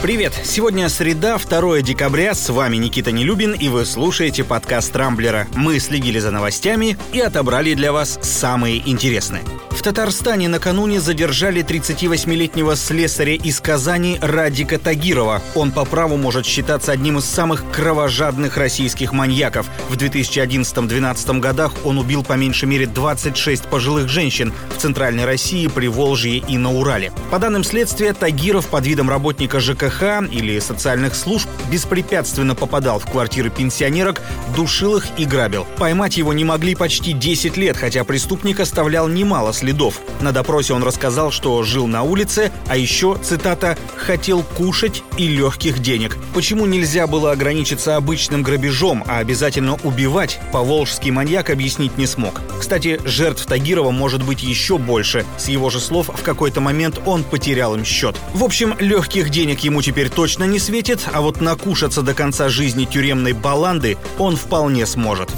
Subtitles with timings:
[0.00, 0.32] Привет!
[0.44, 2.32] Сегодня среда, 2 декабря.
[2.32, 5.48] С вами Никита Нелюбин, и вы слушаете подкаст Рамблера.
[5.56, 9.42] Мы следили за новостями и отобрали для вас самые интересные.
[9.70, 15.40] В Татарстане накануне задержали 38-летнего слесаря из Казани Радика Тагирова.
[15.54, 19.66] Он по праву может считаться одним из самых кровожадных российских маньяков.
[19.88, 26.38] В 2011-2012 годах он убил по меньшей мере 26 пожилых женщин в Центральной России, Приволжье
[26.38, 27.12] и на Урале.
[27.30, 29.87] По данным следствия, Тагиров под видом работника ЖКХ
[30.26, 34.20] или социальных служб беспрепятственно попадал в квартиры пенсионерок,
[34.54, 35.66] душил их и грабил.
[35.76, 40.00] Поймать его не могли почти 10 лет, хотя преступник оставлял немало следов.
[40.20, 45.80] На допросе он рассказал, что жил на улице, а еще, цитата, «хотел кушать и легких
[45.80, 46.16] денег».
[46.34, 52.40] Почему нельзя было ограничиться обычным грабежом, а обязательно убивать, поволжский маньяк объяснить не смог.
[52.58, 55.24] Кстати, жертв Тагирова может быть еще больше.
[55.36, 58.16] С его же слов, в какой-то момент он потерял им счет.
[58.34, 62.84] В общем, легких денег ему теперь точно не светит, а вот накушаться до конца жизни
[62.84, 65.30] тюремной баланды он вполне сможет.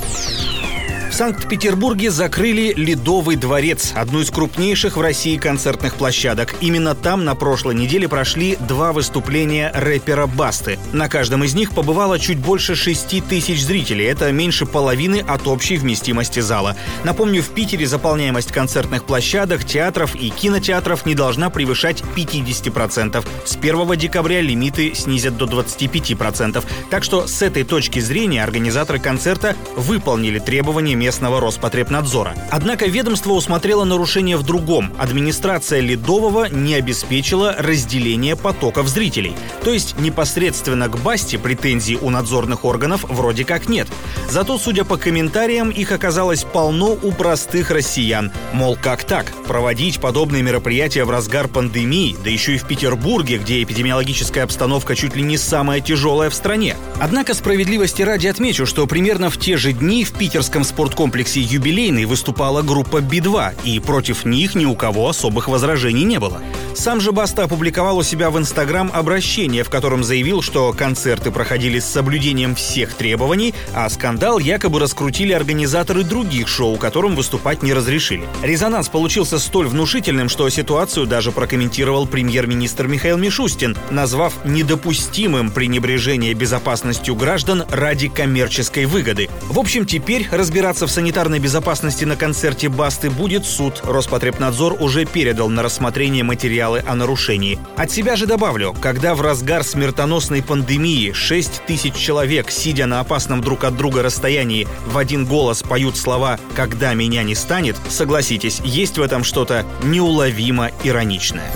[1.14, 6.54] Санкт-Петербурге закрыли Ледовый дворец, одну из крупнейших в России концертных площадок.
[6.60, 10.78] Именно там на прошлой неделе прошли два выступления рэпера Басты.
[10.92, 14.04] На каждом из них побывало чуть больше 6 тысяч зрителей.
[14.04, 16.76] Это меньше половины от общей вместимости зала.
[17.02, 23.24] Напомню, в Питере заполняемость концертных площадок, театров и кинотеатров не должна превышать 50%.
[23.44, 26.64] С 1 декабря лимиты снизят до 25%.
[26.90, 32.34] Так что с этой точки зрения организаторы концерта выполнили требования местного Роспотребнадзора.
[32.50, 34.92] Однако ведомство усмотрело нарушение в другом.
[34.98, 39.34] Администрация Ледового не обеспечила разделение потоков зрителей.
[39.64, 43.88] То есть непосредственно к Басте претензий у надзорных органов вроде как нет.
[44.28, 48.30] Зато, судя по комментариям, их оказалось полно у простых россиян.
[48.52, 49.32] Мол, как так?
[49.46, 55.16] Проводить подобные мероприятия в разгар пандемии, да еще и в Петербурге, где эпидемиологическая обстановка чуть
[55.16, 56.76] ли не самая тяжелая в стране.
[57.00, 62.04] Однако справедливости ради отмечу, что примерно в те же дни в питерском спорткомплексе комплексе «Юбилейный»
[62.04, 66.42] выступала группа «Би-2», и против них ни у кого особых возражений не было.
[66.74, 71.78] Сам же Баста опубликовал у себя в Инстаграм обращение, в котором заявил, что концерты проходили
[71.78, 78.24] с соблюдением всех требований, а скандал якобы раскрутили организаторы других шоу, которым выступать не разрешили.
[78.42, 87.14] Резонанс получился столь внушительным, что ситуацию даже прокомментировал премьер-министр Михаил Мишустин, назвав недопустимым пренебрежение безопасностью
[87.14, 89.28] граждан ради коммерческой выгоды.
[89.48, 93.80] В общем, теперь разбираться в в санитарной безопасности на концерте Басты будет суд.
[93.84, 97.60] Роспотребнадзор уже передал на рассмотрение материалы о нарушении.
[97.76, 103.40] От себя же добавлю, когда в разгар смертоносной пандемии 6 тысяч человек, сидя на опасном
[103.40, 108.98] друг от друга расстоянии, в один голос поют слова «Когда меня не станет», согласитесь, есть
[108.98, 111.52] в этом что-то неуловимо ироничное.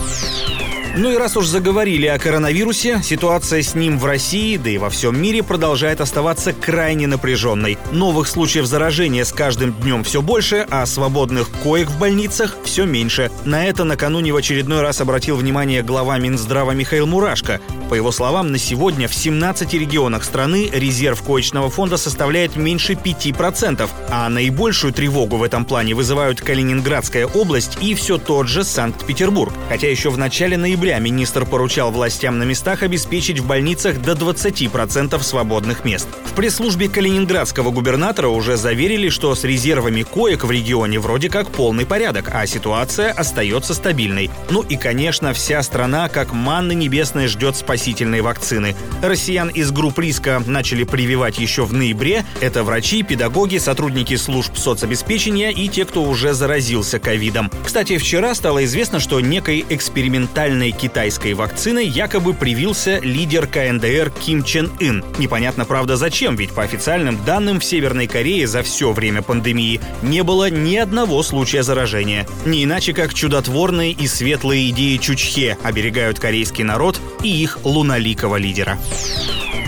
[0.97, 4.91] Ну и раз уж заговорили о коронавирусе, ситуация с ним в России, да и во
[4.91, 7.79] всем мире продолжает оставаться крайне напряженной.
[7.91, 13.33] Новых случаев заражения с каждым днем все больше, а свободных коек в больницах все меньше.
[13.45, 17.61] На это накануне в очередной раз обратил внимание глава Минздрава Михаил Мурашко.
[17.91, 23.91] По его словам, на сегодня в 17 регионах страны резерв коечного фонда составляет меньше 5%,
[24.11, 29.53] а наибольшую тревогу в этом плане вызывают Калининградская область и все тот же Санкт-Петербург.
[29.69, 34.13] Хотя еще в начале ноября ноября министр поручал властям на местах обеспечить в больницах до
[34.13, 36.07] 20% свободных мест.
[36.27, 41.87] В пресс-службе калининградского губернатора уже заверили, что с резервами коек в регионе вроде как полный
[41.87, 44.31] порядок, а ситуация остается стабильной.
[44.51, 48.77] Ну и, конечно, вся страна как манны небесной ждет спасительной вакцины.
[49.03, 52.27] Россиян из групп риска начали прививать еще в ноябре.
[52.43, 57.51] Это врачи, педагоги, сотрудники служб соцобеспечения и те, кто уже заразился ковидом.
[57.65, 64.71] Кстати, вчера стало известно, что некой экспериментальной китайской вакциной якобы привился лидер КНДР Ким Чен
[64.81, 65.05] Ын.
[65.19, 70.23] Непонятно, правда, зачем, ведь по официальным данным в Северной Корее за все время пандемии не
[70.23, 72.27] было ни одного случая заражения.
[72.45, 78.79] Не иначе, как чудотворные и светлые идеи Чучхе оберегают корейский народ и их луналикого лидера.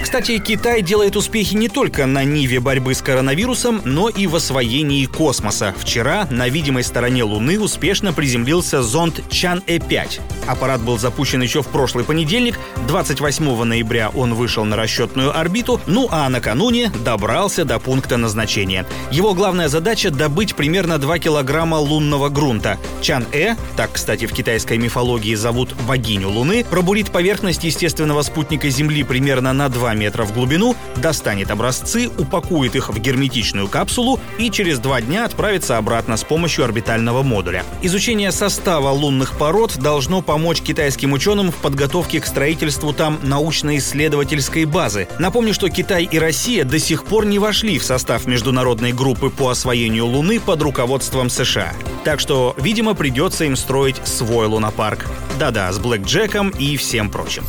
[0.06, 5.04] Кстати, Китай делает успехи не только на ниве борьбы с коронавирусом, но и в освоении
[5.04, 5.74] космоса.
[5.76, 10.20] Вчера на видимой стороне Луны успешно приземлился зонд Чан-Э-5.
[10.46, 12.56] Аппарат был запущен еще в прошлый понедельник.
[12.86, 18.86] 28 ноября он вышел на расчетную орбиту, ну а накануне добрался до пункта назначения.
[19.10, 22.78] Его главная задача— добыть примерно 2 килограмма лунного грунта.
[23.02, 29.52] Чан-Э, так, кстати, в китайской мифологии зовут богиню Луны, пробурит поверхность естественного спутника Земли примерно
[29.52, 35.00] на 2 километра в глубину, достанет образцы, упакует их в герметичную капсулу и через два
[35.00, 37.64] дня отправится обратно с помощью орбитального модуля.
[37.80, 45.08] Изучение состава лунных пород должно помочь китайским ученым в подготовке к строительству там научно-исследовательской базы.
[45.18, 49.48] Напомню, что Китай и Россия до сих пор не вошли в состав международной группы по
[49.48, 51.72] освоению Луны под руководством США.
[52.04, 55.06] Так что, видимо, придется им строить свой лунопарк.
[55.38, 57.44] Да-да, с Блэк Джеком и всем прочим.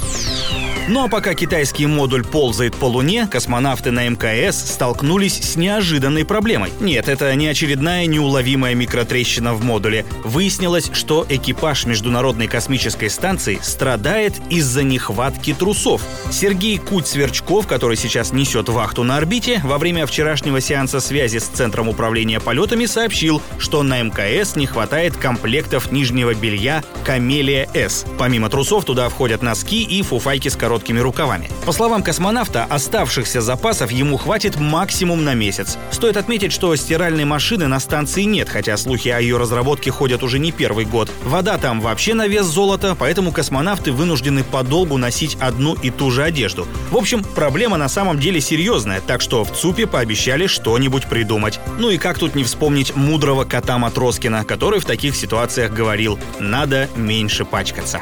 [0.90, 6.72] Ну а пока китайский модуль ползает по Луне, космонавты на МКС столкнулись с неожиданной проблемой.
[6.80, 10.06] Нет, это не очередная неуловимая микротрещина в модуле.
[10.24, 16.02] Выяснилось, что экипаж Международной космической станции страдает из-за нехватки трусов.
[16.32, 21.90] Сергей Куть-Сверчков, который сейчас несет вахту на орбите, во время вчерашнего сеанса связи с Центром
[21.90, 28.06] управления полетами сообщил, что на МКС не хватает комплектов нижнего белья «Камелия С».
[28.18, 31.50] Помимо трусов туда входят носки и фуфайки с короткой короткими рукавами.
[31.66, 35.78] По словам космонавта, оставшихся запасов ему хватит максимум на месяц.
[35.92, 40.38] Стоит отметить, что стиральной машины на станции нет, хотя слухи о ее разработке ходят уже
[40.38, 41.10] не первый год.
[41.24, 46.24] Вода там вообще на вес золота, поэтому космонавты вынуждены подолгу носить одну и ту же
[46.24, 46.68] одежду.
[46.92, 51.60] В общем, проблема на самом деле серьезная, так что в ЦУПе пообещали что-нибудь придумать.
[51.80, 56.88] Ну и как тут не вспомнить мудрого кота Матроскина, который в таких ситуациях говорил «надо
[56.96, 58.02] меньше пачкаться».